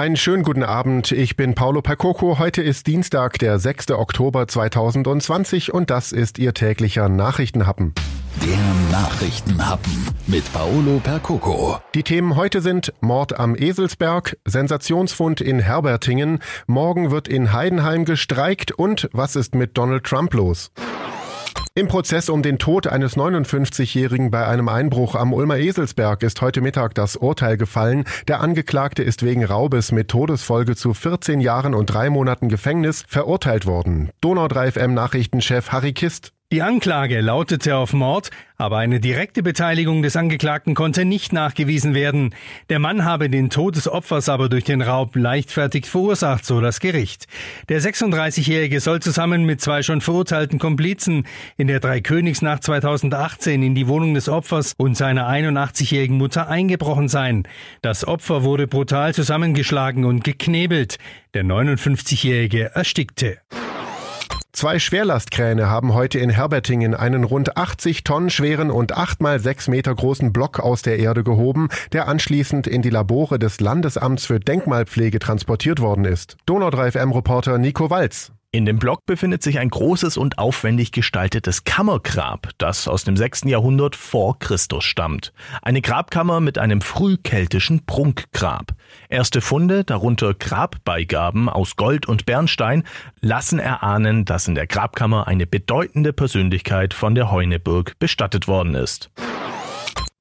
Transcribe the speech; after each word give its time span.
Einen 0.00 0.16
schönen 0.16 0.44
guten 0.44 0.62
Abend, 0.62 1.12
ich 1.12 1.36
bin 1.36 1.54
Paolo 1.54 1.82
Percoco. 1.82 2.38
Heute 2.38 2.62
ist 2.62 2.86
Dienstag, 2.86 3.38
der 3.38 3.58
6. 3.58 3.90
Oktober 3.90 4.48
2020 4.48 5.74
und 5.74 5.90
das 5.90 6.12
ist 6.12 6.38
Ihr 6.38 6.54
täglicher 6.54 7.10
Nachrichtenhappen. 7.10 7.92
Der 8.42 8.98
Nachrichtenhappen 8.98 10.08
mit 10.26 10.50
Paolo 10.54 11.00
Percoco. 11.04 11.80
Die 11.94 12.02
Themen 12.02 12.36
heute 12.36 12.62
sind 12.62 12.94
Mord 13.02 13.38
am 13.38 13.54
Eselsberg, 13.54 14.38
Sensationsfund 14.46 15.42
in 15.42 15.60
Herbertingen, 15.60 16.38
morgen 16.66 17.10
wird 17.10 17.28
in 17.28 17.52
Heidenheim 17.52 18.06
gestreikt 18.06 18.72
und 18.72 19.10
was 19.12 19.36
ist 19.36 19.54
mit 19.54 19.76
Donald 19.76 20.04
Trump 20.04 20.32
los? 20.32 20.72
Im 21.80 21.88
Prozess 21.88 22.28
um 22.28 22.42
den 22.42 22.58
Tod 22.58 22.86
eines 22.88 23.16
59-Jährigen 23.16 24.30
bei 24.30 24.46
einem 24.46 24.68
Einbruch 24.68 25.14
am 25.14 25.32
Ulmer 25.32 25.56
Eselsberg 25.56 26.22
ist 26.22 26.42
heute 26.42 26.60
Mittag 26.60 26.94
das 26.94 27.16
Urteil 27.16 27.56
gefallen. 27.56 28.04
Der 28.28 28.42
Angeklagte 28.42 29.02
ist 29.02 29.22
wegen 29.22 29.46
Raubes 29.46 29.90
mit 29.90 30.08
Todesfolge 30.08 30.76
zu 30.76 30.92
14 30.92 31.40
Jahren 31.40 31.74
und 31.74 31.86
drei 31.86 32.10
Monaten 32.10 32.50
Gefängnis 32.50 33.02
verurteilt 33.08 33.64
worden. 33.64 34.10
Donau 34.20 34.46
3 34.46 34.72
FM 34.72 34.92
Nachrichtenchef 34.92 35.72
Harry 35.72 35.94
Kist. 35.94 36.34
Die 36.52 36.62
Anklage 36.62 37.20
lautete 37.20 37.76
auf 37.76 37.92
Mord, 37.92 38.30
aber 38.56 38.78
eine 38.78 38.98
direkte 38.98 39.40
Beteiligung 39.40 40.02
des 40.02 40.16
Angeklagten 40.16 40.74
konnte 40.74 41.04
nicht 41.04 41.32
nachgewiesen 41.32 41.94
werden. 41.94 42.34
Der 42.70 42.80
Mann 42.80 43.04
habe 43.04 43.30
den 43.30 43.50
Tod 43.50 43.76
des 43.76 43.86
Opfers 43.86 44.28
aber 44.28 44.48
durch 44.48 44.64
den 44.64 44.82
Raub 44.82 45.14
leichtfertig 45.14 45.86
verursacht, 45.86 46.44
so 46.44 46.60
das 46.60 46.80
Gericht. 46.80 47.28
Der 47.68 47.80
36-Jährige 47.80 48.80
soll 48.80 48.98
zusammen 48.98 49.44
mit 49.44 49.60
zwei 49.60 49.84
schon 49.84 50.00
verurteilten 50.00 50.58
Komplizen 50.58 51.24
in 51.56 51.68
der 51.68 51.78
Dreikönigsnacht 51.78 52.64
2018 52.64 53.62
in 53.62 53.76
die 53.76 53.86
Wohnung 53.86 54.14
des 54.14 54.28
Opfers 54.28 54.74
und 54.76 54.96
seiner 54.96 55.28
81-jährigen 55.28 56.18
Mutter 56.18 56.48
eingebrochen 56.48 57.06
sein. 57.06 57.44
Das 57.80 58.04
Opfer 58.04 58.42
wurde 58.42 58.66
brutal 58.66 59.14
zusammengeschlagen 59.14 60.04
und 60.04 60.24
geknebelt. 60.24 60.98
Der 61.32 61.44
59-Jährige 61.44 62.72
erstickte. 62.74 63.38
Zwei 64.52 64.80
Schwerlastkräne 64.80 65.70
haben 65.70 65.94
heute 65.94 66.18
in 66.18 66.28
Herbertingen 66.28 66.94
einen 66.94 67.22
rund 67.22 67.56
80 67.56 68.02
Tonnen 68.02 68.30
schweren 68.30 68.70
und 68.70 68.96
8 68.96 69.20
mal 69.20 69.38
6 69.38 69.68
Meter 69.68 69.94
großen 69.94 70.32
Block 70.32 70.58
aus 70.58 70.82
der 70.82 70.98
Erde 70.98 71.22
gehoben, 71.22 71.68
der 71.92 72.08
anschließend 72.08 72.66
in 72.66 72.82
die 72.82 72.90
Labore 72.90 73.38
des 73.38 73.60
Landesamts 73.60 74.26
für 74.26 74.40
Denkmalpflege 74.40 75.20
transportiert 75.20 75.80
worden 75.80 76.04
ist. 76.04 76.36
Donau 76.46 76.70
3 76.70 76.92
FM-Reporter 76.92 77.58
Nico 77.58 77.90
Walz. 77.90 78.32
In 78.52 78.66
dem 78.66 78.80
Block 78.80 79.06
befindet 79.06 79.44
sich 79.44 79.60
ein 79.60 79.68
großes 79.68 80.16
und 80.16 80.38
aufwendig 80.38 80.90
gestaltetes 80.90 81.62
Kammergrab, 81.62 82.48
das 82.58 82.88
aus 82.88 83.04
dem 83.04 83.16
6. 83.16 83.42
Jahrhundert 83.44 83.94
vor 83.94 84.40
Christus 84.40 84.82
stammt. 84.82 85.32
Eine 85.62 85.80
Grabkammer 85.80 86.40
mit 86.40 86.58
einem 86.58 86.80
frühkeltischen 86.80 87.86
Prunkgrab. 87.86 88.72
Erste 89.08 89.40
Funde, 89.40 89.84
darunter 89.84 90.34
Grabbeigaben 90.34 91.48
aus 91.48 91.76
Gold 91.76 92.08
und 92.08 92.26
Bernstein, 92.26 92.82
lassen 93.20 93.60
erahnen, 93.60 94.24
dass 94.24 94.48
in 94.48 94.56
der 94.56 94.66
Grabkammer 94.66 95.28
eine 95.28 95.46
bedeutende 95.46 96.12
Persönlichkeit 96.12 96.92
von 96.92 97.14
der 97.14 97.30
Heuneburg 97.30 98.00
bestattet 98.00 98.48
worden 98.48 98.74
ist. 98.74 99.12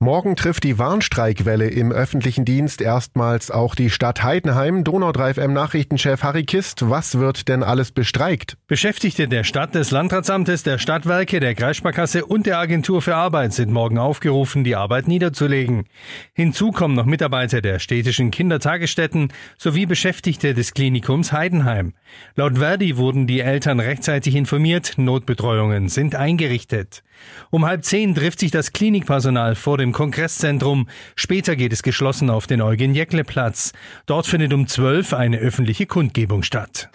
Morgen 0.00 0.36
trifft 0.36 0.62
die 0.62 0.78
Warnstreikwelle 0.78 1.66
im 1.66 1.90
öffentlichen 1.90 2.44
Dienst 2.44 2.80
erstmals 2.80 3.50
auch 3.50 3.74
die 3.74 3.90
Stadt 3.90 4.22
Heidenheim. 4.22 4.84
Donau 4.84 5.10
3 5.10 5.34
FM 5.34 5.52
Nachrichtenchef 5.52 6.22
Harry 6.22 6.44
Kist, 6.44 6.88
was 6.88 7.18
wird 7.18 7.48
denn 7.48 7.64
alles 7.64 7.90
bestreikt? 7.90 8.56
Beschäftigte 8.68 9.26
der 9.26 9.42
Stadt, 9.42 9.74
des 9.74 9.90
Landratsamtes, 9.90 10.62
der 10.62 10.78
Stadtwerke, 10.78 11.40
der 11.40 11.56
Kreissparkasse 11.56 12.24
und 12.24 12.46
der 12.46 12.58
Agentur 12.58 13.02
für 13.02 13.16
Arbeit 13.16 13.52
sind 13.54 13.72
morgen 13.72 13.98
aufgerufen, 13.98 14.62
die 14.62 14.76
Arbeit 14.76 15.08
niederzulegen. 15.08 15.86
Hinzu 16.32 16.70
kommen 16.70 16.94
noch 16.94 17.04
Mitarbeiter 17.04 17.60
der 17.60 17.80
städtischen 17.80 18.30
Kindertagesstätten 18.30 19.32
sowie 19.56 19.86
Beschäftigte 19.86 20.54
des 20.54 20.74
Klinikums 20.74 21.32
Heidenheim. 21.32 21.94
Laut 22.36 22.58
Verdi 22.58 22.98
wurden 22.98 23.26
die 23.26 23.40
Eltern 23.40 23.80
rechtzeitig 23.80 24.36
informiert, 24.36 24.92
Notbetreuungen 24.96 25.88
sind 25.88 26.14
eingerichtet. 26.14 27.02
Um 27.50 27.66
halb 27.66 27.84
zehn 27.84 28.14
trifft 28.14 28.38
sich 28.38 28.52
das 28.52 28.72
Klinikpersonal 28.72 29.56
vor 29.56 29.76
dem 29.76 29.87
Kongresszentrum. 29.92 30.88
Später 31.16 31.56
geht 31.56 31.72
es 31.72 31.82
geschlossen 31.82 32.30
auf 32.30 32.46
den 32.46 32.60
Eugen-Jäckle-Platz. 32.60 33.72
Dort 34.06 34.26
findet 34.26 34.52
um 34.52 34.66
zwölf 34.66 35.12
eine 35.12 35.38
öffentliche 35.38 35.86
Kundgebung 35.86 36.42
statt. 36.42 36.90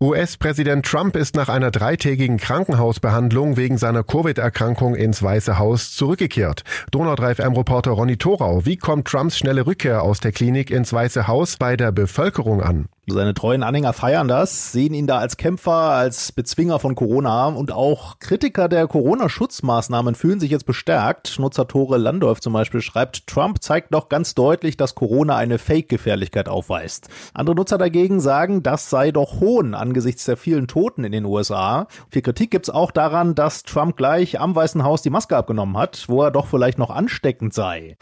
US-Präsident 0.00 0.86
Trump 0.86 1.16
ist 1.16 1.34
nach 1.34 1.48
einer 1.48 1.72
dreitägigen 1.72 2.36
Krankenhausbehandlung 2.36 3.56
wegen 3.56 3.78
seiner 3.78 4.04
Covid-Erkrankung 4.04 4.94
ins 4.94 5.24
Weiße 5.24 5.58
Haus 5.58 5.92
zurückgekehrt. 5.92 6.62
Donau 6.92 7.16
3 7.16 7.34
FM-Reporter 7.34 7.90
Ronny 7.90 8.16
Thorau, 8.16 8.64
wie 8.64 8.76
kommt 8.76 9.08
Trumps 9.08 9.38
schnelle 9.38 9.66
Rückkehr 9.66 10.02
aus 10.02 10.20
der 10.20 10.30
Klinik 10.30 10.70
ins 10.70 10.92
Weiße 10.92 11.26
Haus 11.26 11.56
bei 11.56 11.76
der 11.76 11.90
Bevölkerung 11.90 12.62
an? 12.62 12.86
Seine 13.10 13.32
treuen 13.32 13.62
Anhänger 13.62 13.94
feiern 13.94 14.28
das, 14.28 14.72
sehen 14.72 14.92
ihn 14.92 15.06
da 15.06 15.18
als 15.18 15.38
Kämpfer, 15.38 15.72
als 15.72 16.30
Bezwinger 16.30 16.78
von 16.78 16.94
Corona 16.94 17.46
und 17.46 17.72
auch 17.72 18.18
Kritiker 18.18 18.68
der 18.68 18.86
Corona-Schutzmaßnahmen 18.86 20.14
fühlen 20.14 20.40
sich 20.40 20.50
jetzt 20.50 20.66
bestärkt. 20.66 21.38
Nutzer 21.38 21.66
Tore 21.66 21.96
Landorf 21.96 22.40
zum 22.40 22.52
Beispiel 22.52 22.82
schreibt, 22.82 23.26
Trump 23.26 23.62
zeigt 23.62 23.94
doch 23.94 24.10
ganz 24.10 24.34
deutlich, 24.34 24.76
dass 24.76 24.94
Corona 24.94 25.36
eine 25.36 25.58
Fake-Gefährlichkeit 25.58 26.50
aufweist. 26.50 27.08
Andere 27.32 27.56
Nutzer 27.56 27.78
dagegen 27.78 28.20
sagen, 28.20 28.62
das 28.62 28.90
sei 28.90 29.10
doch 29.10 29.40
Hohn 29.40 29.74
angesichts 29.74 30.26
der 30.26 30.36
vielen 30.36 30.68
Toten 30.68 31.04
in 31.04 31.12
den 31.12 31.24
USA. 31.24 31.86
Viel 32.10 32.22
Kritik 32.22 32.50
gibt's 32.50 32.70
auch 32.70 32.90
daran, 32.90 33.34
dass 33.34 33.62
Trump 33.62 33.96
gleich 33.96 34.38
am 34.38 34.54
Weißen 34.54 34.84
Haus 34.84 35.00
die 35.00 35.10
Maske 35.10 35.36
abgenommen 35.36 35.78
hat, 35.78 36.04
wo 36.08 36.22
er 36.22 36.30
doch 36.30 36.46
vielleicht 36.46 36.78
noch 36.78 36.90
ansteckend 36.90 37.54
sei. 37.54 37.96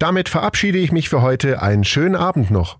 Damit 0.00 0.30
verabschiede 0.30 0.78
ich 0.78 0.92
mich 0.92 1.10
für 1.10 1.20
heute. 1.20 1.60
Einen 1.60 1.84
schönen 1.84 2.16
Abend 2.16 2.50
noch. 2.50 2.78